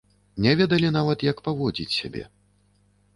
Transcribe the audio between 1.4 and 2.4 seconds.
паводзіць сябе.